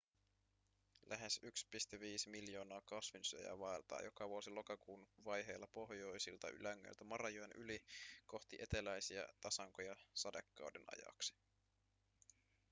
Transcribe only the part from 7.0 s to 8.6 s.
marajoen yli ‎kohti